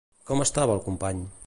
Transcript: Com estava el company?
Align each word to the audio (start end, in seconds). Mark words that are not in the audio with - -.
Com 0.29 0.41
estava 0.45 0.79
el 0.79 0.83
company? 0.87 1.25